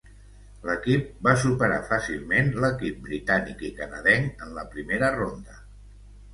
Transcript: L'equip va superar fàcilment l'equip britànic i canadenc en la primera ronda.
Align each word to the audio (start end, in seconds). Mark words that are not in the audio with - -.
L'equip 0.69 1.11
va 1.27 1.33
superar 1.41 1.77
fàcilment 1.91 2.49
l'equip 2.65 2.99
britànic 3.11 3.63
i 3.71 3.73
canadenc 3.83 4.45
en 4.49 4.59
la 4.59 4.67
primera 4.75 5.15
ronda. 5.23 5.63